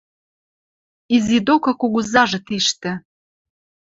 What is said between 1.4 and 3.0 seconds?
докы кугузажы тиштӹ